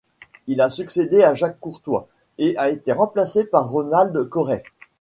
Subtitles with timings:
[0.47, 2.07] Il a succédé à Jacques Courtois
[2.39, 4.63] et a été remplacé par Ronald Corey.